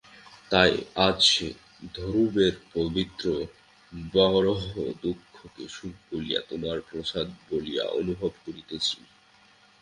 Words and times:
তাই 0.51 0.71
আজ 1.07 1.17
সেই 1.31 1.53
ধ্রুবের 1.95 2.53
পবিত্র 2.73 3.25
বিরহদুঃখকে 4.11 5.65
সুখ 5.67 5.95
বলিয়া, 6.09 6.39
তোমার 6.49 6.77
প্রসাদ 6.89 7.27
বলিয়া 7.49 7.83
অনুভব 7.99 8.31
করিতেছি। 8.45 8.97